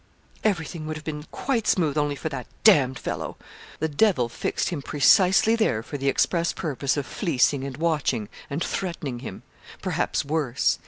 'Everything 0.43 0.87
would 0.87 0.97
have 0.97 1.03
been 1.03 1.27
quite 1.29 1.67
smooth 1.67 1.95
only 1.95 2.15
for 2.15 2.27
that 2.27 2.47
d 2.63 2.87
fellow. 2.95 3.37
The 3.79 3.87
Devil 3.87 4.29
fixed 4.29 4.69
him 4.69 4.81
precisely 4.81 5.55
there 5.55 5.83
for 5.83 5.99
the 5.99 6.09
express 6.09 6.53
purpose 6.53 6.97
of 6.97 7.05
fleecing 7.05 7.63
and 7.63 7.77
watching, 7.77 8.27
and 8.49 8.63
threatening 8.63 9.19
him 9.19 9.43
perhaps 9.79 10.25
worse. 10.25 10.79